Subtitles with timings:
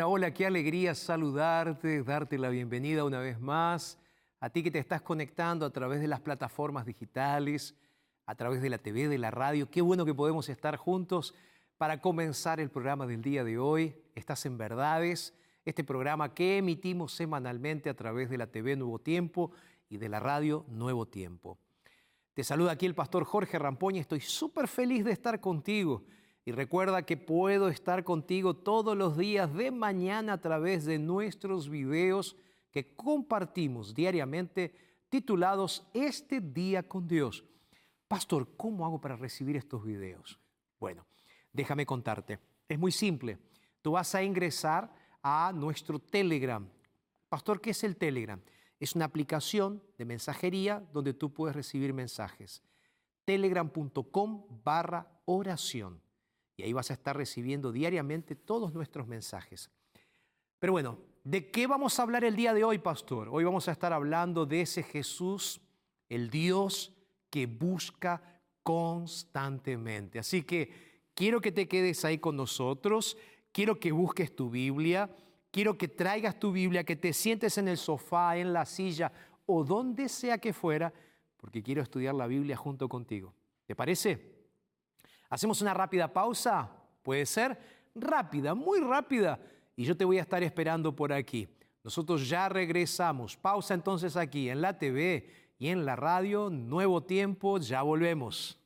[0.00, 3.98] Hola, hola, qué alegría saludarte, darte la bienvenida una vez más.
[4.40, 7.74] A ti que te estás conectando a través de las plataformas digitales,
[8.24, 9.70] a través de la TV, de la radio.
[9.70, 11.34] Qué bueno que podemos estar juntos
[11.76, 13.94] para comenzar el programa del día de hoy.
[14.14, 15.34] Estás en Verdades,
[15.66, 19.50] este programa que emitimos semanalmente a través de la TV Nuevo Tiempo
[19.90, 21.58] y de la radio Nuevo Tiempo.
[22.32, 24.00] Te saluda aquí el pastor Jorge Rampoña.
[24.00, 26.04] Estoy súper feliz de estar contigo
[26.52, 32.36] recuerda que puedo estar contigo todos los días de mañana a través de nuestros videos
[32.70, 34.74] que compartimos diariamente
[35.10, 37.44] titulados Este día con Dios.
[38.08, 40.40] Pastor, ¿cómo hago para recibir estos videos?
[40.78, 41.06] Bueno,
[41.52, 42.38] déjame contarte.
[42.68, 43.38] Es muy simple.
[43.82, 46.66] Tú vas a ingresar a nuestro Telegram.
[47.28, 48.40] Pastor, ¿qué es el Telegram?
[48.78, 52.62] Es una aplicación de mensajería donde tú puedes recibir mensajes.
[53.24, 56.00] Telegram.com barra oración
[56.60, 59.70] y ahí vas a estar recibiendo diariamente todos nuestros mensajes.
[60.58, 63.30] Pero bueno, ¿de qué vamos a hablar el día de hoy, pastor?
[63.30, 65.62] Hoy vamos a estar hablando de ese Jesús,
[66.10, 66.92] el Dios
[67.30, 68.22] que busca
[68.62, 70.18] constantemente.
[70.18, 70.70] Así que
[71.14, 73.16] quiero que te quedes ahí con nosotros,
[73.52, 75.08] quiero que busques tu Biblia,
[75.50, 79.10] quiero que traigas tu Biblia, que te sientes en el sofá, en la silla
[79.46, 80.92] o donde sea que fuera,
[81.38, 83.32] porque quiero estudiar la Biblia junto contigo.
[83.64, 84.29] ¿Te parece?
[85.30, 86.68] Hacemos una rápida pausa,
[87.02, 87.56] puede ser
[87.94, 89.40] rápida, muy rápida,
[89.76, 91.48] y yo te voy a estar esperando por aquí.
[91.82, 93.36] Nosotros ya regresamos.
[93.36, 96.50] Pausa entonces aquí en la TV y en la radio.
[96.50, 98.58] Nuevo tiempo, ya volvemos.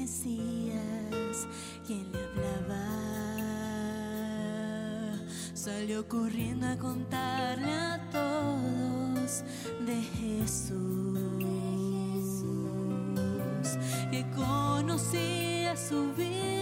[0.00, 1.46] Mesías
[1.86, 2.86] quien le hablaba.
[5.52, 9.44] Salió corriendo a contarle a todos
[9.84, 10.78] de Jesús,
[14.10, 16.59] que conocía su vida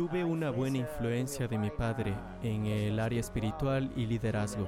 [0.00, 4.66] Tuve una buena influencia de mi padre en el área espiritual y liderazgo.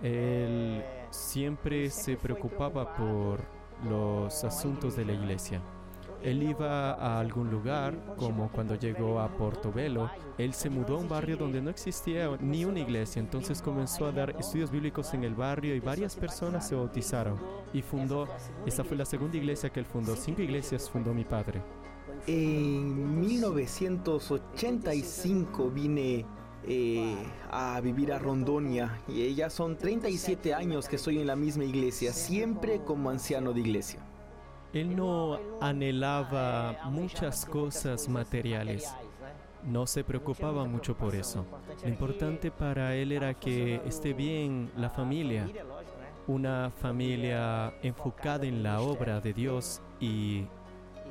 [0.00, 3.40] Él siempre se preocupaba por
[3.90, 5.60] los asuntos de la iglesia.
[6.22, 11.08] Él iba a algún lugar, como cuando llegó a Portobelo, él se mudó a un
[11.08, 15.34] barrio donde no existía ni una iglesia, entonces comenzó a dar estudios bíblicos en el
[15.34, 17.40] barrio y varias personas se bautizaron
[17.72, 18.28] y fundó,
[18.66, 21.60] esta fue la segunda iglesia que él fundó, cinco iglesias fundó mi padre.
[22.26, 26.26] En 1985 vine
[26.68, 27.14] eh,
[27.50, 32.12] a vivir a Rondonia y ya son 37 años que estoy en la misma iglesia,
[32.12, 34.00] siempre como anciano de iglesia.
[34.72, 38.92] Él no anhelaba muchas cosas materiales.
[39.64, 41.46] No se preocupaba mucho por eso.
[41.82, 45.48] Lo importante para él era que esté bien la familia,
[46.26, 50.46] una familia enfocada en la obra de Dios y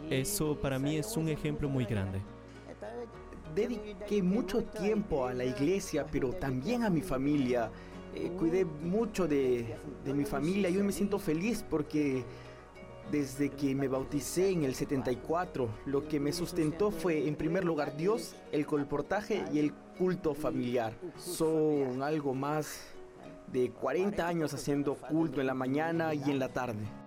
[0.09, 2.21] eso para mí es un ejemplo muy grande.
[3.53, 7.71] Dediqué mucho tiempo a la iglesia, pero también a mi familia.
[8.13, 12.24] Eh, cuidé mucho de, de mi familia y hoy me siento feliz porque
[13.12, 17.95] desde que me bauticé en el 74, lo que me sustentó fue en primer lugar
[17.97, 20.93] Dios, el colportaje y el culto familiar.
[21.17, 22.81] Son algo más
[23.51, 27.04] de 40 años haciendo culto en la mañana y en la tarde.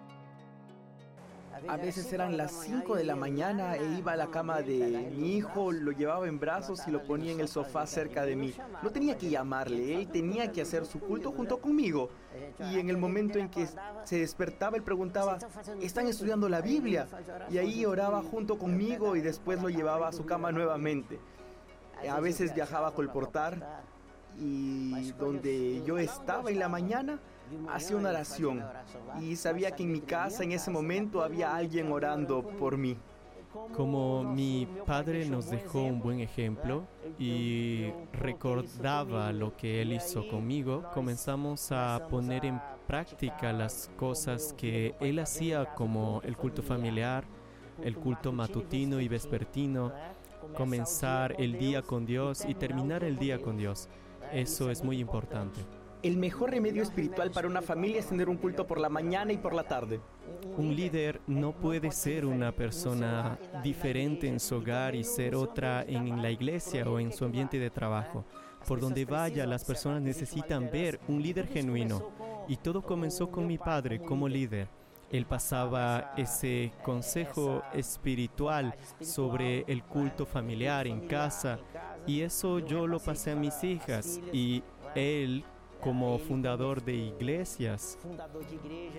[1.69, 5.37] A veces eran las 5 de la mañana e iba a la cama de mi
[5.37, 8.55] hijo, lo llevaba en brazos y lo ponía en el sofá cerca de mí.
[8.83, 12.09] No tenía que llamarle, él tenía que hacer su culto junto conmigo.
[12.71, 13.69] Y en el momento en que
[14.05, 15.39] se despertaba, él preguntaba,
[15.83, 17.07] ¿están estudiando la Biblia?
[17.51, 21.21] Y ahí oraba junto conmigo y después lo llevaba a su cama nuevamente.
[22.09, 23.85] A veces viajaba a colportar
[24.39, 27.19] y donde yo estaba en la mañana,
[27.71, 28.65] hacía una oración
[29.21, 32.97] y sabía que en mi casa en ese momento había alguien orando por mí.
[33.75, 36.85] Como mi padre nos dejó un buen ejemplo
[37.19, 44.95] y recordaba lo que él hizo conmigo, comenzamos a poner en práctica las cosas que
[45.01, 47.25] él hacía como el culto familiar,
[47.83, 49.93] el culto matutino y vespertino,
[50.57, 53.89] comenzar el día con Dios y terminar el día con Dios.
[54.33, 55.61] Eso es muy importante.
[56.03, 59.37] El mejor remedio espiritual para una familia es tener un culto por la mañana y
[59.37, 60.01] por la tarde.
[60.57, 66.23] Un líder no puede ser una persona diferente en su hogar y ser otra en
[66.23, 68.25] la iglesia o en su ambiente de trabajo.
[68.67, 72.13] Por donde vaya, las personas necesitan ver un líder genuino.
[72.47, 74.69] Y todo comenzó con mi padre como líder.
[75.11, 81.59] Él pasaba ese consejo espiritual sobre el culto familiar en casa
[82.07, 84.63] y eso yo lo pasé a mis hijas y
[84.95, 85.45] él
[85.81, 87.99] como fundador de iglesias,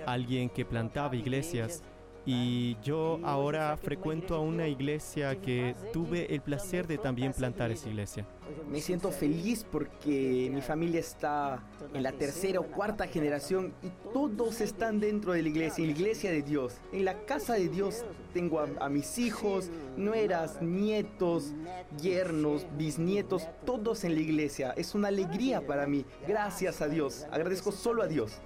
[0.05, 1.83] alguien que plantaba iglesias.
[2.31, 7.89] Y yo ahora frecuento a una iglesia que tuve el placer de también plantar esa
[7.89, 8.23] iglesia.
[8.69, 14.61] Me siento feliz porque mi familia está en la tercera o cuarta generación y todos
[14.61, 16.75] están dentro de la iglesia, en la iglesia de Dios.
[16.93, 21.55] En la casa de Dios tengo a, a mis hijos, nueras, nietos,
[21.99, 24.69] yernos, bisnietos, todos en la iglesia.
[24.77, 26.05] Es una alegría para mí.
[26.27, 27.25] Gracias a Dios.
[27.31, 28.39] Agradezco solo a Dios.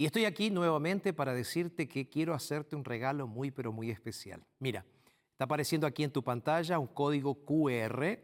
[0.00, 4.42] Y estoy aquí nuevamente para decirte que quiero hacerte un regalo muy, pero muy especial.
[4.58, 4.86] Mira,
[5.32, 8.18] está apareciendo aquí en tu pantalla un código QR.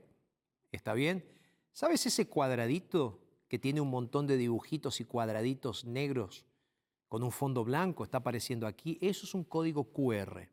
[0.73, 1.23] ¿Está bien?
[1.75, 6.47] ¿Sabes ese cuadradito que tiene un montón de dibujitos y cuadraditos negros
[7.09, 8.05] con un fondo blanco?
[8.05, 8.97] Está apareciendo aquí.
[9.03, 10.49] Eso es un código QR.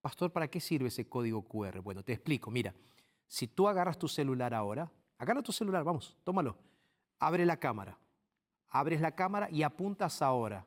[0.00, 1.82] Pastor, ¿para qué sirve ese código QR?
[1.82, 2.50] Bueno, te explico.
[2.50, 2.74] Mira,
[3.28, 6.56] si tú agarras tu celular ahora, agarra tu celular, vamos, tómalo.
[7.18, 7.98] Abre la cámara
[8.74, 10.66] abres la cámara y apuntas ahora.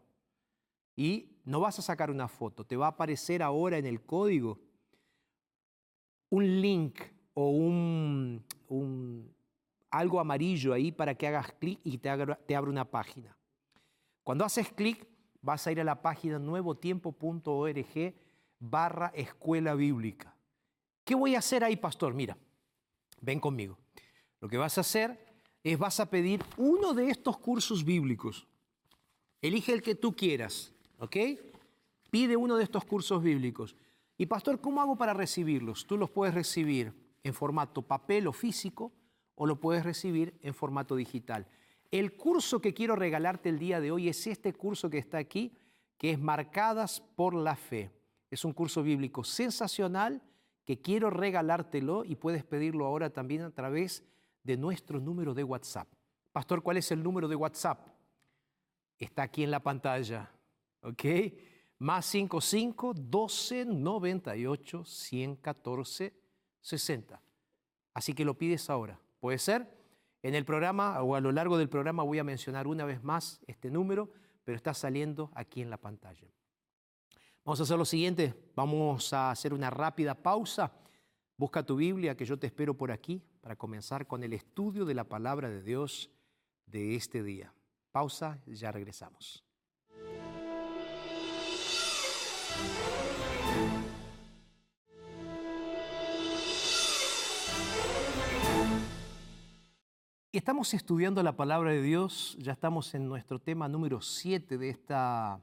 [0.95, 4.59] Y no vas a sacar una foto, te va a aparecer ahora en el código
[6.29, 6.99] un link
[7.33, 8.43] o un,
[9.91, 13.37] algo amarillo ahí para que hagas clic y te, abra- te abra una página.
[14.23, 15.05] Cuando haces clic,
[15.41, 18.15] vas a ir a la página nuevotiempo.org
[18.59, 20.33] barra escuela bíblica.
[21.03, 22.13] ¿Qué voy a hacer ahí, pastor?
[22.13, 22.37] Mira,
[23.21, 23.77] ven conmigo.
[24.39, 25.26] Lo que vas a hacer
[25.63, 28.47] es vas a pedir uno de estos cursos bíblicos.
[29.41, 31.15] Elige el que tú quieras, ¿ok?
[32.09, 33.75] Pide uno de estos cursos bíblicos.
[34.17, 35.85] Y pastor, ¿cómo hago para recibirlos?
[35.85, 38.91] Tú los puedes recibir en formato papel o físico
[39.35, 41.47] o lo puedes recibir en formato digital.
[41.91, 45.53] El curso que quiero regalarte el día de hoy es este curso que está aquí,
[45.97, 47.91] que es Marcadas por la Fe.
[48.31, 50.21] Es un curso bíblico sensacional
[50.65, 54.07] que quiero regalártelo y puedes pedirlo ahora también a través de
[54.55, 55.87] nuestro número de WhatsApp.
[56.31, 57.87] Pastor, ¿cuál es el número de WhatsApp?
[58.97, 60.31] Está aquí en la pantalla,
[60.81, 61.03] ¿ok?
[61.79, 66.13] Más 55 12 98 114
[66.61, 67.21] 60.
[67.93, 68.99] Así que lo pides ahora.
[69.19, 69.67] ¿Puede ser?
[70.21, 73.39] En el programa o a lo largo del programa voy a mencionar una vez más
[73.47, 74.11] este número,
[74.43, 76.27] pero está saliendo aquí en la pantalla.
[77.43, 80.71] Vamos a hacer lo siguiente, vamos a hacer una rápida pausa.
[81.37, 84.93] Busca tu Biblia, que yo te espero por aquí para comenzar con el estudio de
[84.93, 86.11] la palabra de Dios
[86.65, 87.53] de este día.
[87.93, 89.41] Pausa, ya regresamos.
[100.33, 105.39] Estamos estudiando la palabra de Dios, ya estamos en nuestro tema número 7 de esta,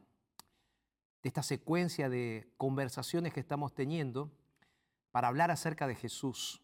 [1.22, 4.30] de esta secuencia de conversaciones que estamos teniendo
[5.10, 6.63] para hablar acerca de Jesús.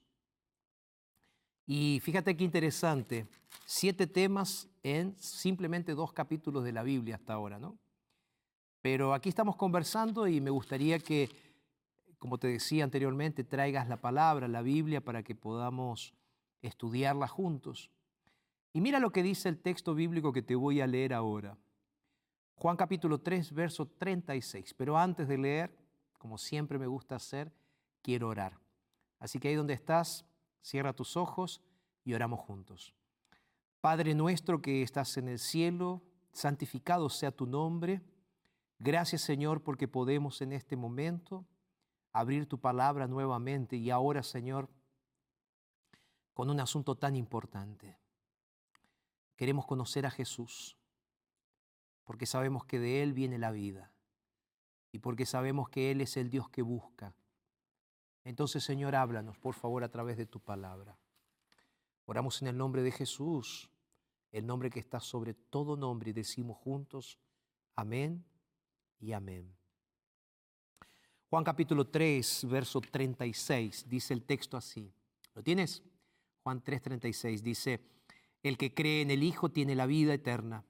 [1.73, 3.29] Y fíjate qué interesante,
[3.65, 7.79] siete temas en simplemente dos capítulos de la Biblia hasta ahora, ¿no?
[8.83, 11.31] Pero aquí estamos conversando y me gustaría que,
[12.19, 16.13] como te decía anteriormente, traigas la palabra, la Biblia, para que podamos
[16.61, 17.89] estudiarla juntos.
[18.73, 21.57] Y mira lo que dice el texto bíblico que te voy a leer ahora.
[22.57, 24.75] Juan capítulo 3, verso 36.
[24.75, 25.73] Pero antes de leer,
[26.19, 27.53] como siempre me gusta hacer,
[28.03, 28.59] quiero orar.
[29.21, 30.27] Así que ahí donde estás,
[30.63, 31.61] cierra tus ojos
[32.05, 32.95] y oramos juntos.
[33.81, 36.03] Padre nuestro que estás en el cielo,
[36.33, 38.03] santificado sea tu nombre.
[38.79, 41.47] Gracias Señor porque podemos en este momento
[42.13, 44.69] abrir tu palabra nuevamente y ahora Señor
[46.35, 47.99] con un asunto tan importante.
[49.37, 50.77] Queremos conocer a Jesús
[52.05, 53.93] porque sabemos que de Él viene la vida
[54.93, 57.15] y porque sabemos que Él es el Dios que busca.
[58.25, 60.97] Entonces, Señor, háblanos, por favor, a través de tu palabra.
[62.05, 63.71] Oramos en el nombre de Jesús,
[64.33, 67.19] el nombre que está sobre todo nombre, y decimos juntos,
[67.77, 68.25] amén
[68.99, 69.55] y amén.
[71.31, 74.93] Juan capítulo 3, verso 36, dice el texto así.
[75.35, 75.83] ¿Lo tienes?
[76.43, 77.81] Juan 3, 36 dice,
[78.43, 80.65] el que cree en el Hijo tiene la vida eterna,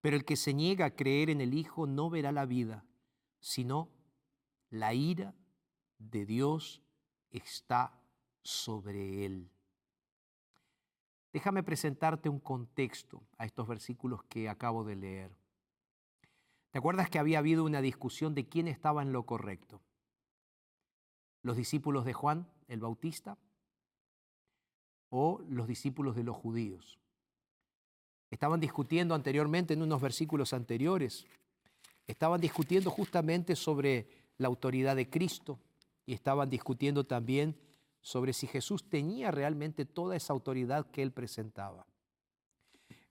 [0.00, 2.84] pero el que se niega a creer en el Hijo no verá la vida,
[3.38, 3.88] sino
[4.70, 5.34] la ira
[5.98, 6.82] de Dios
[7.30, 7.98] está
[8.42, 9.50] sobre él.
[11.32, 15.36] Déjame presentarte un contexto a estos versículos que acabo de leer.
[16.70, 19.80] ¿Te acuerdas que había habido una discusión de quién estaba en lo correcto?
[21.42, 23.38] ¿Los discípulos de Juan el Bautista
[25.10, 26.98] o los discípulos de los judíos?
[28.30, 31.26] Estaban discutiendo anteriormente en unos versículos anteriores
[32.06, 35.58] estaban discutiendo justamente sobre la autoridad de Cristo
[36.06, 37.58] y estaban discutiendo también
[38.00, 41.86] sobre si Jesús tenía realmente toda esa autoridad que él presentaba.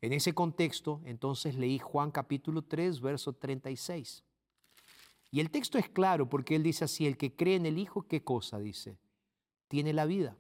[0.02, 4.24] En ese contexto, entonces leí Juan capítulo 3, verso 36.
[5.32, 8.04] Y el texto es claro porque él dice así, el que cree en el Hijo,
[8.04, 8.98] ¿qué cosa dice?
[9.68, 10.38] Tiene la vida.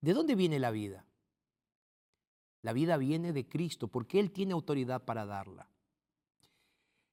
[0.00, 1.04] ¿De dónde viene la vida?
[2.62, 5.68] La vida viene de Cristo porque Él tiene autoridad para darla.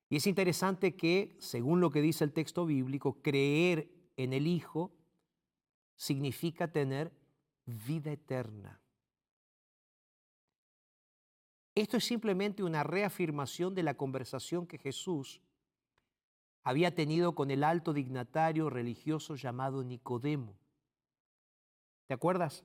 [0.10, 4.92] Y es interesante que, según lo que dice el texto bíblico, creer en el Hijo
[5.96, 7.12] significa tener
[7.66, 8.80] vida eterna.
[11.76, 15.42] Esto es simplemente una reafirmación de la conversación que Jesús
[16.64, 20.56] había tenido con el alto dignatario religioso llamado Nicodemo.
[22.08, 22.64] ¿Te acuerdas?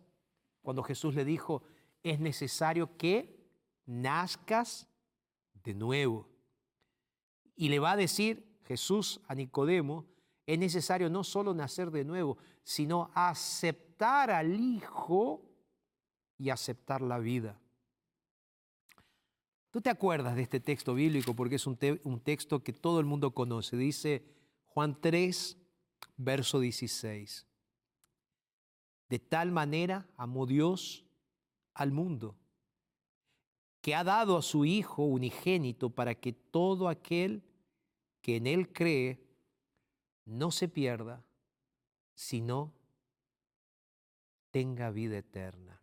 [0.63, 1.63] Cuando Jesús le dijo,
[2.03, 3.51] es necesario que
[3.87, 4.89] nazcas
[5.65, 6.29] de nuevo.
[7.57, 10.07] Y le va a decir Jesús a Nicodemo,
[10.49, 15.43] es necesario no solo nacer de nuevo, sino aceptar al Hijo
[16.39, 17.61] y aceptar la vida.
[19.71, 21.35] ¿Tú te acuerdas de este texto bíblico?
[21.35, 23.77] Porque es un, un texto que todo el mundo conoce.
[23.77, 24.25] Dice
[24.65, 25.59] Juan 3,
[26.17, 27.47] verso 16.
[29.11, 31.05] De tal manera amó Dios
[31.75, 32.39] al mundo,
[33.83, 37.43] que ha dado a su Hijo unigénito para que todo aquel
[38.23, 39.28] que en Él cree
[40.29, 41.25] no se pierda,
[42.15, 42.73] sino
[44.51, 45.81] tenga vida eterna.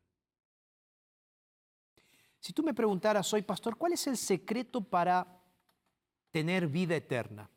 [2.39, 5.41] Si tú me preguntaras hoy, pastor, ¿cuál es el secreto para
[6.29, 7.49] tener vida eterna?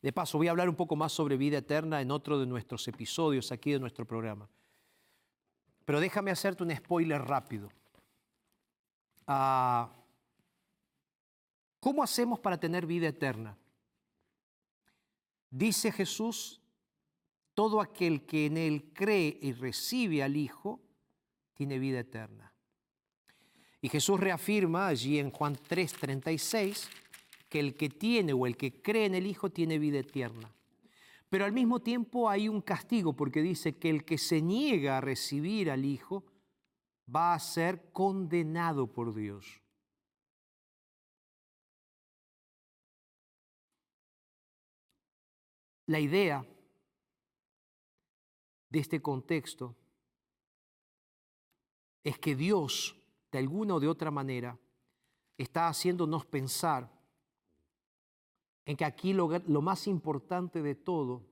[0.00, 2.88] De paso, voy a hablar un poco más sobre vida eterna en otro de nuestros
[2.88, 4.48] episodios aquí de nuestro programa.
[5.84, 7.70] Pero déjame hacerte un spoiler rápido.
[9.26, 9.92] Ah,
[11.78, 13.56] ¿Cómo hacemos para tener vida eterna?
[15.52, 16.62] Dice Jesús,
[17.52, 20.80] todo aquel que en Él cree y recibe al Hijo,
[21.52, 22.54] tiene vida eterna.
[23.82, 26.88] Y Jesús reafirma allí en Juan 3:36
[27.50, 30.50] que el que tiene o el que cree en el Hijo tiene vida eterna.
[31.28, 35.00] Pero al mismo tiempo hay un castigo porque dice que el que se niega a
[35.02, 36.24] recibir al Hijo
[37.14, 39.60] va a ser condenado por Dios.
[45.92, 46.42] La idea
[48.70, 49.76] de este contexto
[52.02, 52.96] es que Dios,
[53.30, 54.58] de alguna o de otra manera,
[55.36, 56.90] está haciéndonos pensar
[58.64, 61.26] en que aquí lo, lo más importante de todo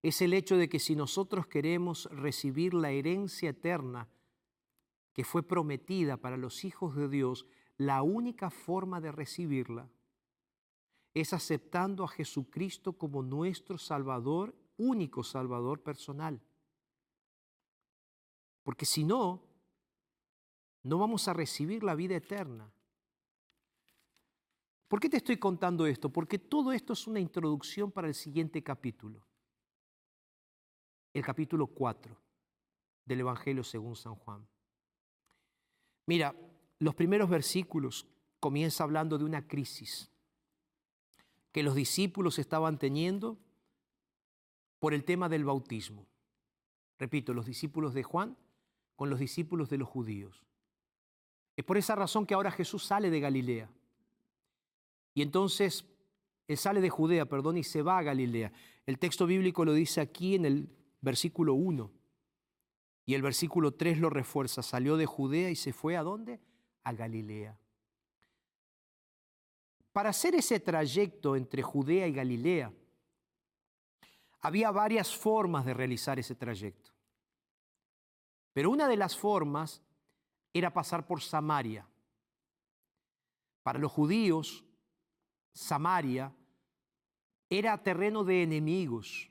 [0.00, 4.08] es el hecho de que si nosotros queremos recibir la herencia eterna
[5.12, 7.44] que fue prometida para los hijos de Dios,
[7.76, 9.90] la única forma de recibirla
[11.14, 16.40] es aceptando a Jesucristo como nuestro Salvador, único Salvador personal.
[18.62, 19.42] Porque si no,
[20.84, 22.72] no vamos a recibir la vida eterna.
[24.88, 26.10] ¿Por qué te estoy contando esto?
[26.10, 29.26] Porque todo esto es una introducción para el siguiente capítulo.
[31.12, 32.16] El capítulo 4
[33.04, 34.46] del Evangelio según San Juan.
[36.06, 36.34] Mira,
[36.78, 38.06] los primeros versículos
[38.40, 40.11] comienza hablando de una crisis
[41.52, 43.38] que los discípulos estaban teniendo
[44.78, 46.06] por el tema del bautismo.
[46.98, 48.36] Repito, los discípulos de Juan
[48.96, 50.42] con los discípulos de los judíos.
[51.56, 53.70] Es por esa razón que ahora Jesús sale de Galilea.
[55.14, 55.84] Y entonces
[56.48, 58.52] él sale de Judea, perdón, y se va a Galilea.
[58.86, 60.68] El texto bíblico lo dice aquí en el
[61.00, 61.90] versículo 1.
[63.04, 64.62] Y el versículo 3 lo refuerza.
[64.62, 66.40] Salió de Judea y se fue a dónde?
[66.84, 67.58] A Galilea.
[69.92, 72.72] Para hacer ese trayecto entre Judea y Galilea,
[74.40, 76.90] había varias formas de realizar ese trayecto.
[78.52, 79.82] Pero una de las formas
[80.52, 81.86] era pasar por Samaria.
[83.62, 84.64] Para los judíos,
[85.52, 86.32] Samaria
[87.48, 89.30] era terreno de enemigos,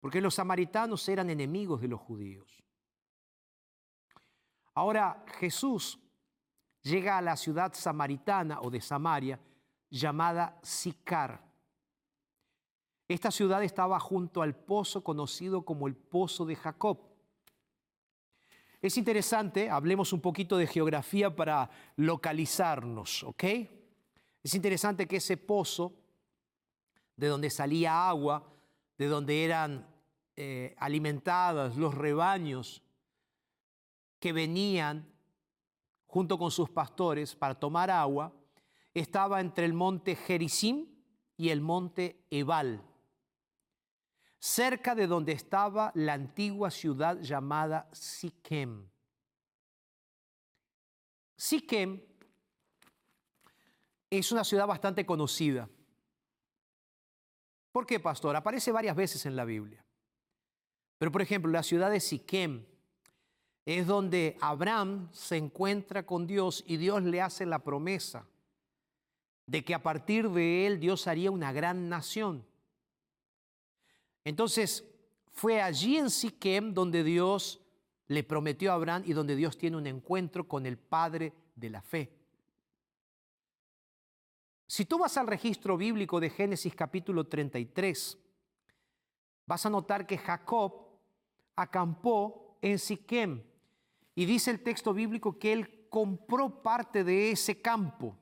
[0.00, 2.62] porque los samaritanos eran enemigos de los judíos.
[4.74, 5.98] Ahora Jesús
[6.82, 9.40] llega a la ciudad samaritana o de Samaria
[9.90, 11.48] llamada Sicar.
[13.08, 16.98] Esta ciudad estaba junto al pozo conocido como el pozo de Jacob.
[18.80, 23.44] Es interesante, hablemos un poquito de geografía para localizarnos, ¿ok?
[24.42, 25.94] Es interesante que ese pozo,
[27.16, 28.46] de donde salía agua,
[28.96, 29.86] de donde eran
[30.36, 32.82] eh, alimentadas los rebaños
[34.20, 35.12] que venían
[36.06, 38.32] junto con sus pastores para tomar agua,
[38.94, 40.86] estaba entre el monte Gerizim
[41.36, 42.82] y el monte Ebal,
[44.38, 48.88] cerca de donde estaba la antigua ciudad llamada Siquem.
[51.36, 52.02] Siquem
[54.10, 55.68] es una ciudad bastante conocida.
[57.70, 58.34] ¿Por qué, pastor?
[58.34, 59.84] Aparece varias veces en la Biblia.
[60.98, 62.66] Pero, por ejemplo, la ciudad de Siquem
[63.64, 68.26] es donde Abraham se encuentra con Dios y Dios le hace la promesa
[69.48, 72.44] de que a partir de él Dios haría una gran nación.
[74.22, 74.84] Entonces,
[75.32, 77.58] fue allí en Siquem donde Dios
[78.08, 81.80] le prometió a Abraham y donde Dios tiene un encuentro con el Padre de la
[81.80, 82.12] fe.
[84.66, 88.18] Si tú vas al registro bíblico de Génesis capítulo 33,
[89.46, 90.90] vas a notar que Jacob
[91.56, 93.42] acampó en Siquem
[94.14, 98.14] y dice el texto bíblico que él compró parte de ese campo.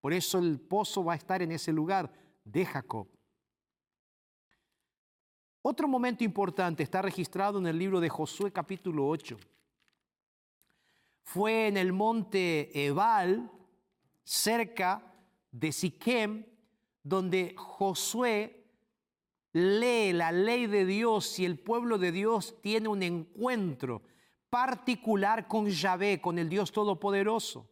[0.00, 2.12] Por eso el pozo va a estar en ese lugar
[2.44, 3.08] de Jacob.
[5.62, 9.36] Otro momento importante está registrado en el libro de Josué capítulo 8.
[11.24, 13.50] Fue en el monte Ebal,
[14.24, 15.02] cerca
[15.50, 16.46] de Siquem,
[17.02, 18.64] donde Josué
[19.52, 24.02] lee la ley de Dios y el pueblo de Dios tiene un encuentro
[24.48, 27.68] particular con Yahvé, con el Dios Todopoderoso.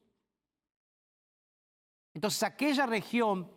[2.16, 3.52] Entonces aquella región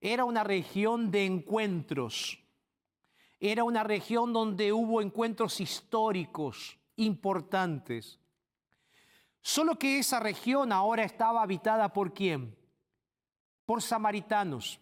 [0.00, 2.38] era una región de encuentros,
[3.40, 8.20] era una región donde hubo encuentros históricos importantes.
[9.42, 12.56] Solo que esa región ahora estaba habitada por quién?
[13.66, 14.78] Por samaritanos.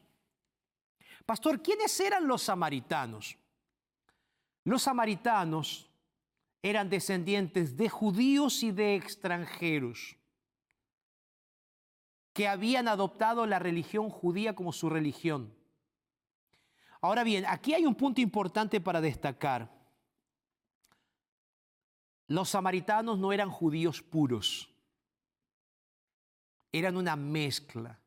[1.25, 3.38] Pastor, ¿quiénes eran los samaritanos?
[4.62, 5.90] Los samaritanos
[6.61, 10.18] eran descendientes de judíos y de extranjeros
[12.33, 15.55] que habían adoptado la religión judía como su religión.
[17.01, 19.71] Ahora bien, aquí hay un punto importante para destacar.
[22.29, 24.71] Los samaritanos no eran judíos puros,
[26.71, 27.99] eran una mezcla.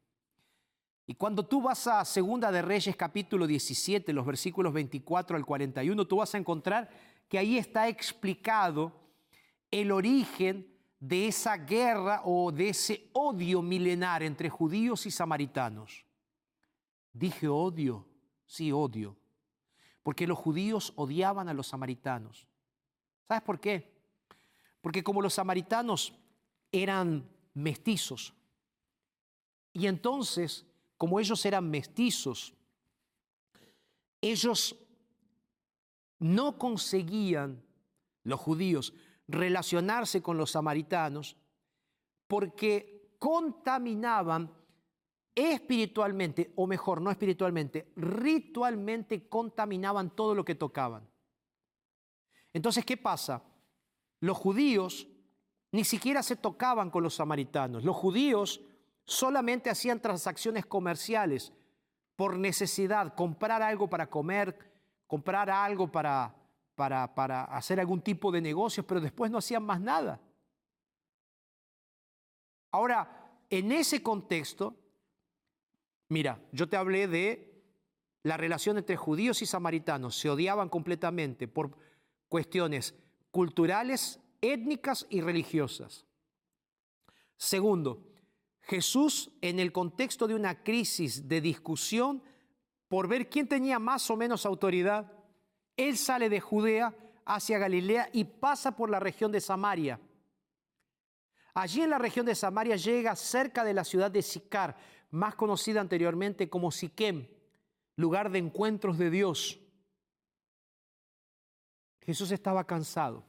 [1.05, 6.07] Y cuando tú vas a Segunda de Reyes capítulo 17, los versículos 24 al 41,
[6.07, 6.89] tú vas a encontrar
[7.29, 8.91] que ahí está explicado
[9.69, 16.05] el origen de esa guerra o de ese odio milenar entre judíos y samaritanos.
[17.13, 18.05] Dije odio,
[18.45, 19.15] sí odio,
[20.03, 22.47] porque los judíos odiaban a los samaritanos.
[23.27, 23.93] ¿Sabes por qué?
[24.81, 26.13] Porque como los samaritanos
[26.71, 28.33] eran mestizos,
[29.75, 30.65] y entonces,
[30.97, 32.53] como ellos eran mestizos,
[34.21, 34.75] ellos
[36.17, 37.61] no conseguían,
[38.23, 38.93] los judíos,
[39.27, 41.37] relacionarse con los samaritanos
[42.27, 44.51] porque contaminaban
[45.33, 51.07] espiritualmente, o mejor, no espiritualmente, ritualmente contaminaban todo lo que tocaban.
[52.53, 53.43] Entonces, ¿qué pasa?
[54.21, 55.07] Los judíos
[55.71, 57.83] ni siquiera se tocaban con los samaritanos.
[57.83, 58.61] Los judíos
[59.05, 61.51] solamente hacían transacciones comerciales
[62.15, 64.57] por necesidad, comprar algo para comer,
[65.05, 65.91] comprar algo
[66.75, 70.21] para, para, hacer algún tipo de negocios, pero después no hacían más nada.
[72.71, 74.75] Ahora, en ese contexto,
[76.09, 77.63] mira, yo te hablé de
[78.23, 80.17] la relación entre judíos y samaritanos.
[80.17, 81.77] Se odiaban completamente por
[82.27, 82.95] cuestiones
[83.31, 86.05] culturales, étnicas y religiosas.
[87.37, 88.07] Segundo,
[88.61, 92.23] Jesús en el contexto de una crisis de discusión
[92.87, 95.11] por ver quién tenía más o menos autoridad,
[95.77, 96.93] él sale de Judea
[97.25, 99.99] hacia Galilea y pasa por la región de Samaria.
[101.53, 104.75] Allí en la región de Samaria llega cerca de la ciudad de Sicar,
[105.11, 107.27] más conocida anteriormente como Siquem,
[107.95, 109.59] lugar de encuentros de Dios.
[112.01, 113.23] Jesús estaba cansado.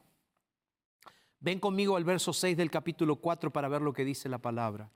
[1.39, 4.91] Ven conmigo al verso 6 del capítulo 4 para ver lo que dice la palabra.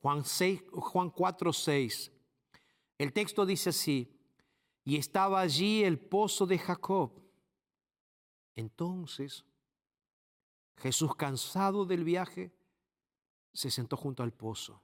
[0.00, 2.12] Juan, 6, Juan 4, 6.
[2.98, 4.14] El texto dice así,
[4.84, 7.12] y estaba allí el pozo de Jacob.
[8.54, 9.44] Entonces
[10.76, 12.52] Jesús, cansado del viaje,
[13.52, 14.82] se sentó junto al pozo.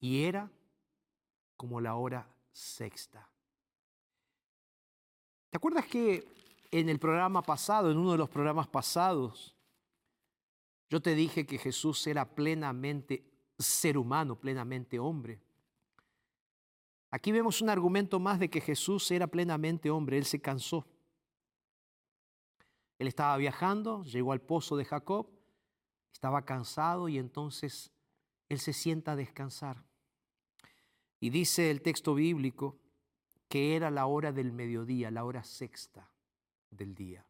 [0.00, 0.50] Y era
[1.56, 3.28] como la hora sexta.
[5.50, 6.26] ¿Te acuerdas que
[6.70, 9.54] en el programa pasado, en uno de los programas pasados,
[10.90, 15.43] yo te dije que Jesús era plenamente ser humano, plenamente hombre?
[17.14, 20.84] Aquí vemos un argumento más de que Jesús era plenamente hombre, él se cansó.
[22.98, 25.28] Él estaba viajando, llegó al pozo de Jacob,
[26.12, 27.92] estaba cansado y entonces
[28.48, 29.84] Él se sienta a descansar.
[31.20, 32.80] Y dice el texto bíblico
[33.48, 36.10] que era la hora del mediodía, la hora sexta
[36.72, 37.24] del día.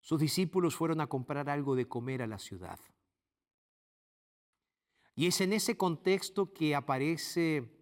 [0.00, 2.80] Sus discípulos fueron a comprar algo de comer a la ciudad.
[5.14, 7.81] Y es en ese contexto que aparece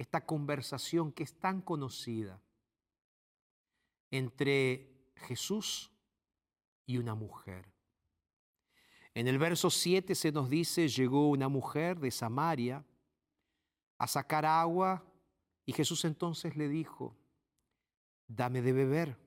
[0.00, 2.40] esta conversación que es tan conocida
[4.10, 5.92] entre Jesús
[6.86, 7.70] y una mujer.
[9.12, 12.82] En el verso 7 se nos dice, llegó una mujer de Samaria
[13.98, 15.04] a sacar agua
[15.66, 17.14] y Jesús entonces le dijo,
[18.26, 19.18] dame de beber,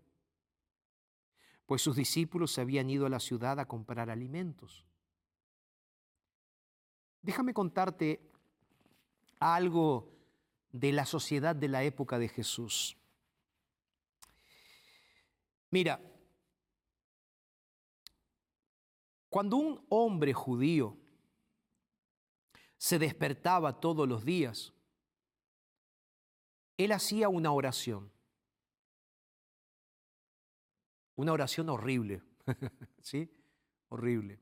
[1.68, 4.88] pues sus discípulos se habían ido a la ciudad a comprar alimentos.
[7.22, 8.28] Déjame contarte
[9.40, 10.12] algo
[10.74, 12.98] de la sociedad de la época de Jesús.
[15.70, 16.02] Mira,
[19.30, 20.98] cuando un hombre judío
[22.78, 24.74] se despertaba todos los días,
[26.76, 28.12] él hacía una oración.
[31.16, 32.24] Una oración horrible,
[33.02, 33.32] ¿sí?
[33.90, 34.40] Horrible.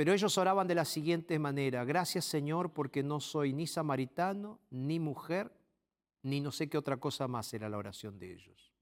[0.00, 4.98] Pero ellos oraban de la siguiente manera, gracias Señor porque no soy ni samaritano, ni
[4.98, 5.52] mujer,
[6.22, 8.72] ni no sé qué otra cosa más era la oración de ellos.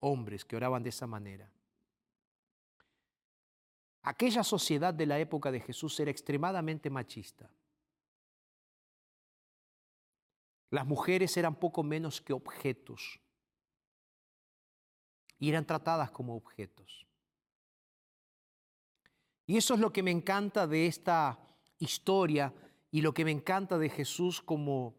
[0.00, 1.52] Hombres que oraban de esa manera.
[4.00, 7.50] Aquella sociedad de la época de Jesús era extremadamente machista.
[10.70, 13.20] Las mujeres eran poco menos que objetos
[15.38, 17.07] y eran tratadas como objetos.
[19.48, 21.38] Y eso es lo que me encanta de esta
[21.78, 22.52] historia
[22.90, 24.94] y lo que me encanta de Jesús como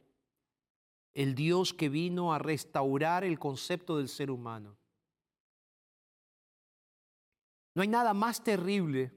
[1.13, 4.75] el Dios que vino a restaurar el concepto del ser humano.
[7.75, 9.11] No hay nada más terrible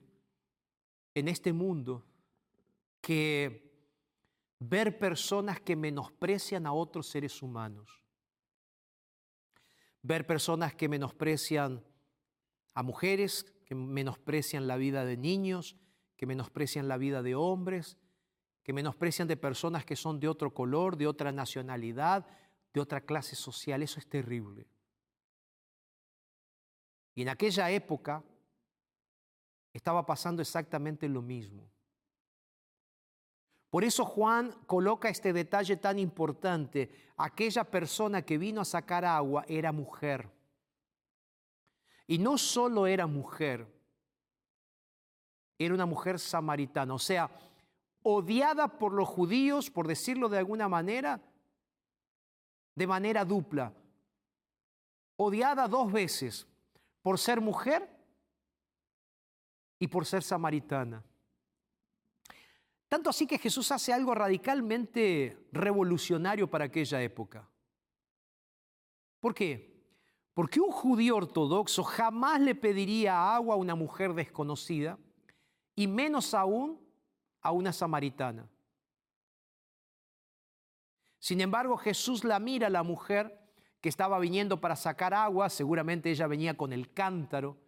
[1.14, 2.04] en este mundo
[3.00, 3.72] que
[4.58, 7.88] ver personas que menosprecian a otros seres humanos.
[10.02, 11.82] Ver personas que menosprecian
[12.74, 15.78] a mujeres, que menosprecian la vida de niños,
[16.18, 17.96] que menosprecian la vida de hombres,
[18.62, 22.26] que menosprecian de personas que son de otro color, de otra nacionalidad,
[22.74, 23.82] de otra clase social.
[23.82, 24.66] Eso es terrible.
[27.14, 28.22] Y en aquella época
[29.72, 31.66] estaba pasando exactamente lo mismo.
[33.70, 36.90] Por eso Juan coloca este detalle tan importante.
[37.16, 40.28] Aquella persona que vino a sacar agua era mujer.
[42.06, 43.66] Y no solo era mujer,
[45.58, 47.30] era una mujer samaritana, o sea,
[48.02, 51.20] odiada por los judíos, por decirlo de alguna manera,
[52.74, 53.72] de manera dupla.
[55.16, 56.46] Odiada dos veces,
[57.02, 57.88] por ser mujer
[59.78, 61.04] y por ser samaritana.
[62.88, 67.48] Tanto así que Jesús hace algo radicalmente revolucionario para aquella época.
[69.18, 69.71] ¿Por qué?
[70.34, 74.98] Porque un judío ortodoxo jamás le pediría agua a una mujer desconocida
[75.74, 76.80] y menos aún
[77.42, 78.48] a una samaritana.
[81.18, 83.38] Sin embargo, Jesús la mira a la mujer
[83.80, 87.58] que estaba viniendo para sacar agua, seguramente ella venía con el cántaro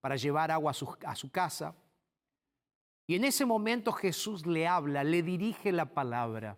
[0.00, 1.74] para llevar agua a su, a su casa.
[3.06, 6.56] Y en ese momento Jesús le habla, le dirige la palabra.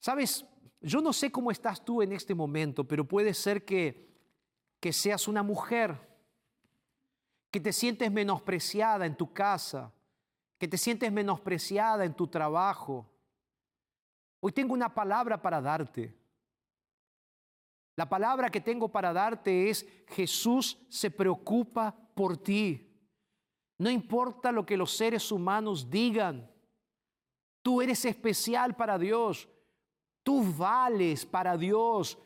[0.00, 0.46] Sabes,
[0.80, 4.08] yo no sé cómo estás tú en este momento, pero puede ser que,
[4.80, 5.96] que seas una mujer,
[7.50, 9.92] que te sientes menospreciada en tu casa,
[10.58, 13.10] que te sientes menospreciada en tu trabajo.
[14.40, 16.14] Hoy tengo una palabra para darte.
[17.96, 22.88] La palabra que tengo para darte es Jesús se preocupa por ti.
[23.78, 26.48] No importa lo que los seres humanos digan.
[27.62, 29.48] Tú eres especial para Dios.
[30.28, 32.18] Tú vales para Dios.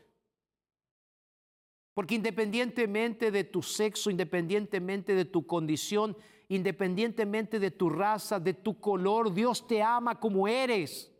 [1.95, 6.17] Porque independientemente de tu sexo, independientemente de tu condición,
[6.49, 11.13] independientemente de tu raza, de tu color, Dios te ama como eres.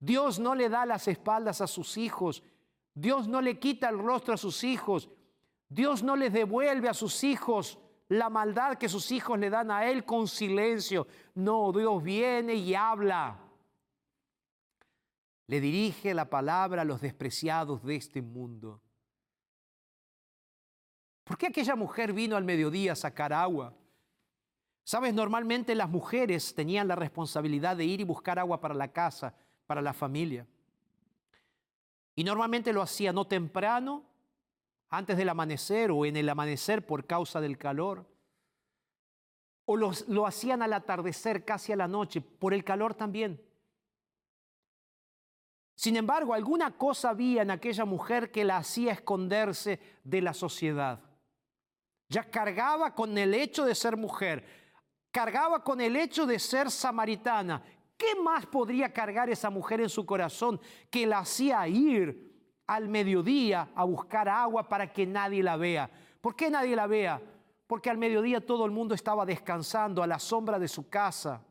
[0.00, 2.42] Dios no le da las espaldas a sus hijos.
[2.92, 5.08] Dios no le quita el rostro a sus hijos.
[5.68, 9.88] Dios no les devuelve a sus hijos la maldad que sus hijos le dan a
[9.88, 11.06] Él con silencio.
[11.36, 13.46] No, Dios viene y habla
[15.50, 18.80] le dirige la palabra a los despreciados de este mundo.
[21.24, 23.74] ¿Por qué aquella mujer vino al mediodía a sacar agua?
[24.84, 29.34] Sabes, normalmente las mujeres tenían la responsabilidad de ir y buscar agua para la casa,
[29.66, 30.46] para la familia.
[32.14, 34.04] Y normalmente lo hacían no temprano,
[34.88, 38.06] antes del amanecer o en el amanecer por causa del calor.
[39.66, 43.40] o los- lo hacían al atardecer, casi a la noche, por el calor también.
[45.80, 51.00] Sin embargo, alguna cosa había en aquella mujer que la hacía esconderse de la sociedad.
[52.06, 54.44] Ya cargaba con el hecho de ser mujer,
[55.10, 57.62] cargaba con el hecho de ser samaritana.
[57.96, 63.70] ¿Qué más podría cargar esa mujer en su corazón que la hacía ir al mediodía
[63.74, 65.90] a buscar agua para que nadie la vea?
[66.20, 67.22] ¿Por qué nadie la vea?
[67.66, 71.42] Porque al mediodía todo el mundo estaba descansando a la sombra de su casa,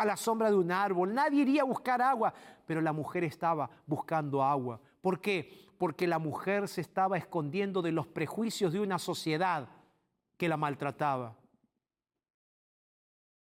[0.00, 1.12] a la sombra de un árbol.
[1.12, 2.32] Nadie iría a buscar agua,
[2.66, 4.80] pero la mujer estaba buscando agua.
[5.00, 5.68] ¿Por qué?
[5.76, 9.68] Porque la mujer se estaba escondiendo de los prejuicios de una sociedad
[10.36, 11.36] que la maltrataba.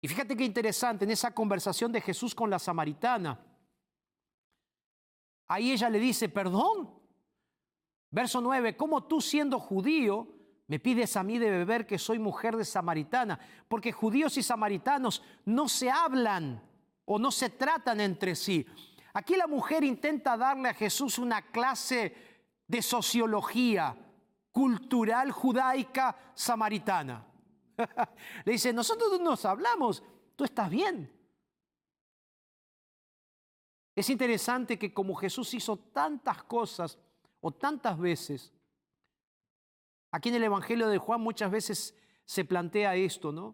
[0.01, 3.39] Y fíjate qué interesante en esa conversación de Jesús con la samaritana.
[5.47, 6.93] Ahí ella le dice, perdón.
[8.11, 10.34] Verso 9, ¿cómo tú siendo judío
[10.67, 13.39] me pides a mí de beber que soy mujer de samaritana?
[13.67, 16.61] Porque judíos y samaritanos no se hablan
[17.05, 18.65] o no se tratan entre sí.
[19.13, 22.15] Aquí la mujer intenta darle a Jesús una clase
[22.67, 23.95] de sociología
[24.51, 27.25] cultural judaica samaritana.
[28.45, 30.01] Le dice, nosotros no nos hablamos,
[30.35, 31.11] tú estás bien.
[33.95, 36.97] Es interesante que como Jesús hizo tantas cosas
[37.39, 38.51] o tantas veces,
[40.15, 43.53] aquí en el Evangelio de Juan muchas veces se plantea esto, ¿no?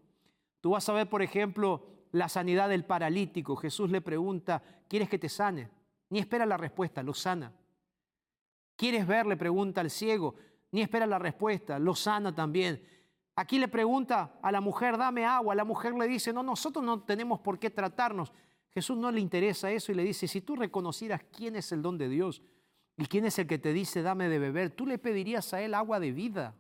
[0.60, 3.56] Tú vas a ver, por ejemplo, la sanidad del paralítico.
[3.56, 5.72] Jesús le pregunta, ¿quieres que te sane?
[6.10, 7.52] Ni espera la respuesta, lo sana.
[8.76, 9.26] ¿Quieres ver?
[9.26, 10.36] Le pregunta al ciego.
[10.72, 12.88] Ni espera la respuesta, lo sana también.
[13.36, 15.56] Aquí le pregunta a la mujer, dame agua.
[15.56, 18.32] La mujer le dice, no, nosotros no tenemos por qué tratarnos.
[18.70, 21.98] Jesús no le interesa eso y le dice, si tú reconocieras quién es el don
[21.98, 22.44] de Dios
[23.02, 25.74] y quién es el que te dice, dame de beber, tú le pedirías a él
[25.74, 26.54] agua de vida.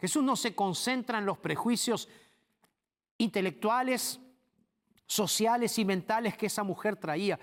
[0.00, 2.08] Jesús no se concentra en los prejuicios
[3.18, 4.18] intelectuales,
[5.04, 7.38] sociales y mentales que esa mujer traía.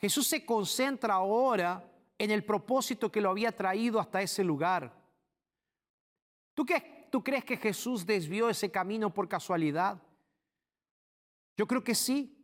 [0.00, 4.92] Jesús se concentra ahora en el propósito que lo había traído hasta ese lugar.
[6.54, 10.02] ¿Tú, qué, ¿Tú crees que Jesús desvió ese camino por casualidad?
[11.56, 12.41] Yo creo que sí.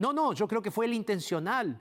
[0.00, 1.78] No, no, yo creo que fue el intencional.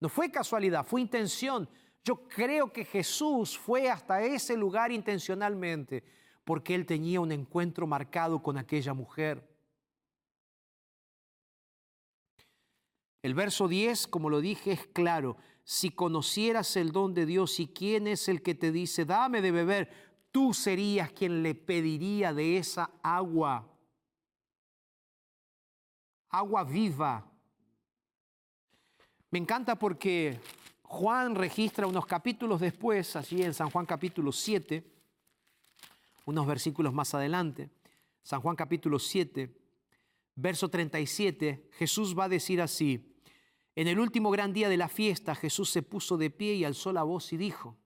[0.00, 1.68] No fue casualidad, fue intención.
[2.02, 6.02] Yo creo que Jesús fue hasta ese lugar intencionalmente
[6.44, 9.46] porque él tenía un encuentro marcado con aquella mujer.
[13.20, 15.36] El verso 10, como lo dije, es claro.
[15.62, 19.52] Si conocieras el don de Dios y quién es el que te dice, dame de
[19.52, 19.90] beber,
[20.32, 23.68] tú serías quien le pediría de esa agua.
[26.30, 27.31] Agua viva.
[29.32, 30.38] Me encanta porque
[30.82, 34.84] Juan registra unos capítulos después, allí en San Juan capítulo 7,
[36.26, 37.70] unos versículos más adelante,
[38.22, 39.50] San Juan capítulo 7,
[40.34, 43.16] verso 37, Jesús va a decir así,
[43.74, 46.92] en el último gran día de la fiesta Jesús se puso de pie y alzó
[46.92, 47.78] la voz y dijo,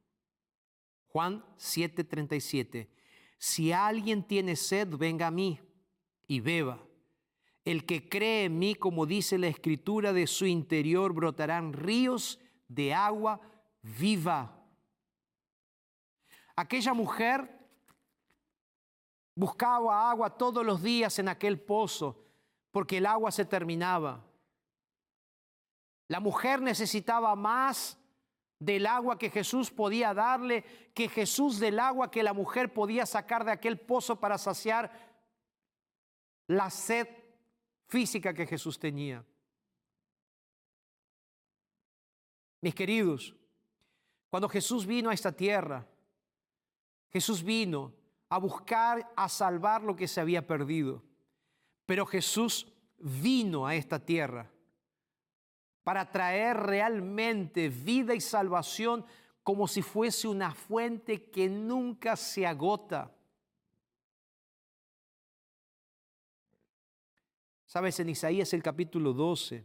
[1.06, 2.90] Juan 7, 37,
[3.38, 5.60] si alguien tiene sed, venga a mí
[6.26, 6.85] y beba.
[7.66, 12.38] El que cree en mí, como dice la escritura, de su interior brotarán ríos
[12.68, 13.40] de agua
[13.82, 14.56] viva.
[16.54, 17.50] Aquella mujer
[19.34, 22.24] buscaba agua todos los días en aquel pozo
[22.70, 24.24] porque el agua se terminaba.
[26.06, 27.98] La mujer necesitaba más
[28.60, 30.62] del agua que Jesús podía darle
[30.94, 34.92] que Jesús del agua que la mujer podía sacar de aquel pozo para saciar
[36.46, 37.08] la sed
[37.86, 39.24] física que Jesús tenía.
[42.60, 43.34] Mis queridos,
[44.30, 45.86] cuando Jesús vino a esta tierra,
[47.10, 47.92] Jesús vino
[48.28, 51.02] a buscar, a salvar lo que se había perdido.
[51.86, 52.66] Pero Jesús
[52.98, 54.50] vino a esta tierra
[55.84, 59.06] para traer realmente vida y salvación
[59.44, 63.15] como si fuese una fuente que nunca se agota.
[67.76, 69.62] Sabes, en Isaías el capítulo 12,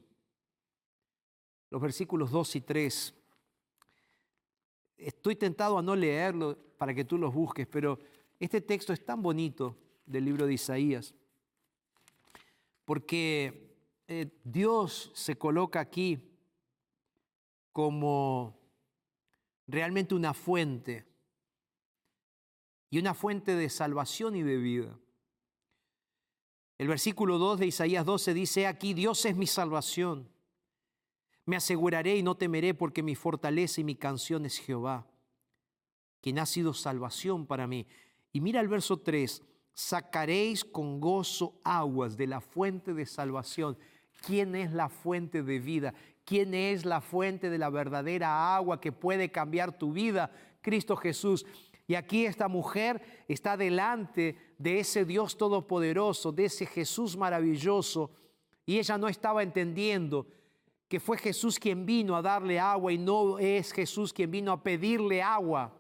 [1.70, 3.14] los versículos 2 y 3,
[4.97, 7.97] estoy tentado a no leerlo para que tú los busques, pero
[8.38, 11.16] este texto es tan bonito del libro de Isaías,
[12.84, 13.78] porque
[14.09, 16.38] eh, Dios se coloca aquí
[17.72, 18.59] como
[19.68, 21.05] realmente una fuente,
[22.89, 24.99] y una fuente de salvación y de vida.
[26.82, 30.27] El versículo 2 de Isaías 12 dice, aquí Dios es mi salvación.
[31.45, 35.05] Me aseguraré y no temeré porque mi fortaleza y mi canción es Jehová.
[36.21, 37.86] quien ha sido salvación para mí.
[38.34, 39.43] Y mira el verso 3,
[39.75, 43.77] sacaréis con gozo aguas de la fuente de salvación.
[44.25, 45.93] ¿Quién es la fuente de vida?
[46.25, 50.32] ¿Quién es la fuente de la verdadera agua que puede cambiar tu vida?
[50.61, 51.45] Cristo Jesús.
[51.86, 58.12] Y aquí esta mujer está delante de ese Dios todopoderoso, de ese Jesús maravilloso,
[58.66, 60.28] y ella no estaba entendiendo
[60.88, 64.62] que fue Jesús quien vino a darle agua y no es Jesús quien vino a
[64.62, 65.74] pedirle agua.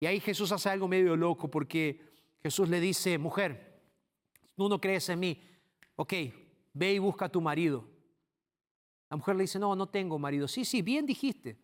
[0.00, 2.00] Y ahí Jesús hace algo medio loco porque
[2.42, 3.80] Jesús le dice, mujer,
[4.56, 5.40] tú no crees en mí,
[5.94, 6.12] ok,
[6.72, 7.84] ve y busca a tu marido.
[9.08, 10.48] La mujer le dice, no, no tengo marido.
[10.48, 11.56] Sí, sí, bien dijiste,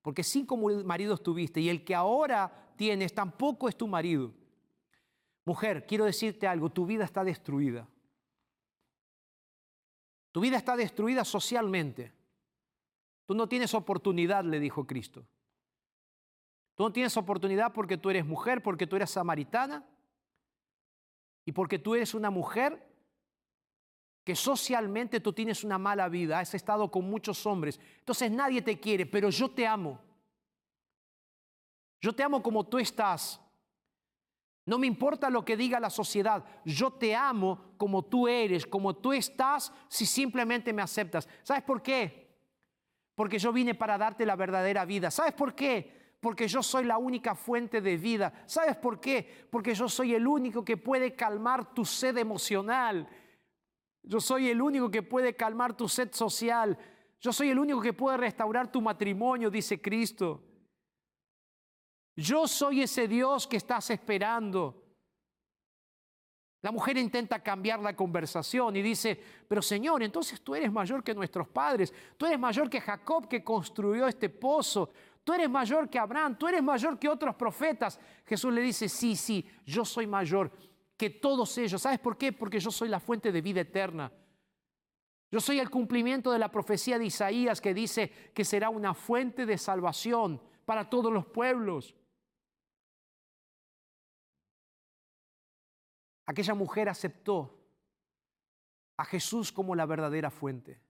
[0.00, 4.32] porque cinco maridos tuviste y el que ahora tienes tampoco es tu marido.
[5.44, 7.88] Mujer, quiero decirte algo, tu vida está destruida.
[10.30, 12.12] Tu vida está destruida socialmente.
[13.26, 15.26] Tú no tienes oportunidad, le dijo Cristo.
[16.74, 19.84] Tú no tienes oportunidad porque tú eres mujer, porque tú eres samaritana
[21.44, 22.90] y porque tú eres una mujer
[24.24, 28.78] que socialmente tú tienes una mala vida, has estado con muchos hombres, entonces nadie te
[28.78, 30.00] quiere, pero yo te amo.
[32.00, 33.41] Yo te amo como tú estás.
[34.64, 38.94] No me importa lo que diga la sociedad, yo te amo como tú eres, como
[38.94, 41.28] tú estás, si simplemente me aceptas.
[41.42, 42.22] ¿Sabes por qué?
[43.16, 45.10] Porque yo vine para darte la verdadera vida.
[45.10, 46.16] ¿Sabes por qué?
[46.20, 48.32] Porque yo soy la única fuente de vida.
[48.46, 49.48] ¿Sabes por qué?
[49.50, 53.08] Porque yo soy el único que puede calmar tu sed emocional.
[54.04, 56.78] Yo soy el único que puede calmar tu sed social.
[57.20, 60.42] Yo soy el único que puede restaurar tu matrimonio, dice Cristo.
[62.16, 64.82] Yo soy ese Dios que estás esperando.
[66.62, 71.12] La mujer intenta cambiar la conversación y dice, pero Señor, entonces tú eres mayor que
[71.12, 74.90] nuestros padres, tú eres mayor que Jacob que construyó este pozo,
[75.24, 77.98] tú eres mayor que Abraham, tú eres mayor que otros profetas.
[78.24, 80.52] Jesús le dice, sí, sí, yo soy mayor
[80.96, 81.82] que todos ellos.
[81.82, 82.32] ¿Sabes por qué?
[82.32, 84.12] Porque yo soy la fuente de vida eterna.
[85.32, 89.46] Yo soy el cumplimiento de la profecía de Isaías que dice que será una fuente
[89.46, 91.96] de salvación para todos los pueblos.
[96.26, 97.58] Aquella mujer aceptó
[98.96, 100.80] a Jesús como la verdadera fuente.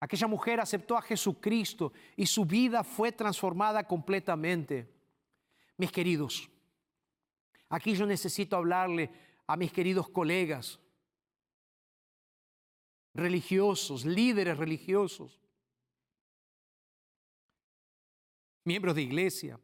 [0.00, 4.92] Aquella mujer aceptó a Jesucristo y su vida fue transformada completamente.
[5.78, 6.50] Mis queridos,
[7.70, 9.10] aquí yo necesito hablarle
[9.46, 10.78] a mis queridos colegas
[13.14, 15.40] religiosos, líderes religiosos,
[18.64, 19.58] miembros de iglesia.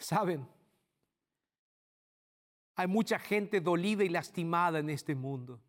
[0.00, 0.48] Saben,
[2.74, 5.60] hay mucha gente dolida y lastimada en este mundo.